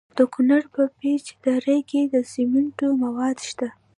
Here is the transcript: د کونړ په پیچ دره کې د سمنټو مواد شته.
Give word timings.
د 0.17 0.19
کونړ 0.33 0.61
په 0.75 0.83
پیچ 0.99 1.25
دره 1.43 1.77
کې 1.89 2.01
د 2.13 2.15
سمنټو 2.31 2.87
مواد 3.03 3.37
شته. 3.49 3.67